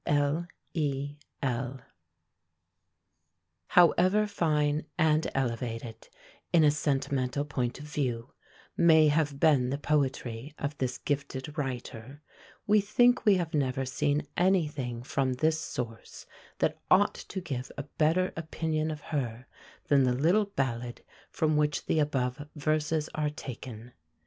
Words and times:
L. 0.07 0.47
E. 0.73 1.17
L. 1.43 1.79
However 3.67 4.25
fine 4.25 4.87
and 4.97 5.29
elevated, 5.35 6.09
in 6.51 6.63
a 6.63 6.71
sentimental 6.71 7.45
point 7.45 7.77
of 7.77 7.85
view, 7.85 8.33
may 8.75 9.09
have 9.09 9.39
been 9.39 9.69
the 9.69 9.77
poetry 9.77 10.55
of 10.57 10.75
this 10.79 10.97
gifted 10.97 11.55
writer, 11.55 12.23
we 12.65 12.81
think 12.81 13.25
we 13.25 13.35
have 13.35 13.53
never 13.53 13.85
seen 13.85 14.25
any 14.35 14.67
thing 14.67 15.03
from 15.03 15.33
this 15.33 15.59
source 15.59 16.25
that 16.57 16.79
ought 16.89 17.13
to 17.13 17.39
give 17.39 17.71
a 17.77 17.83
better 17.83 18.33
opinion 18.35 18.89
of 18.89 19.01
her 19.01 19.45
than 19.87 20.01
the 20.01 20.13
little 20.15 20.45
ballad 20.45 21.03
from 21.29 21.55
which 21.55 21.85
the 21.85 21.99
above 21.99 22.43
verses 22.55 23.07
are 23.13 23.29
taken. 23.29 23.91